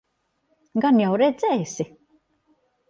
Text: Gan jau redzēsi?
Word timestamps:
Gan 0.85 1.03
jau 1.03 1.11
redzēsi? 1.25 1.91